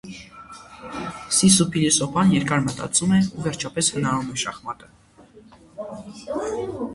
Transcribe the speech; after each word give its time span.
Սիսսու 1.39 1.67
փիլիսոփան 1.75 2.33
երկար 2.35 2.63
մտածում 2.69 3.13
է 3.19 3.21
ու 3.27 3.45
վերջապես 3.49 3.93
հնարում 3.99 4.33
է 4.33 4.43
շախմատը։ 4.47 4.91